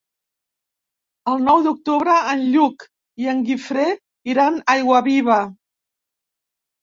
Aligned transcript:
El 1.33 1.43
nou 1.47 1.59
d'octubre 1.65 2.15
en 2.31 2.41
Lluc 2.55 2.85
i 3.23 3.29
en 3.33 3.43
Guifré 3.49 3.85
iran 4.33 4.57
a 4.63 4.67
Aiguaviva. 4.75 5.37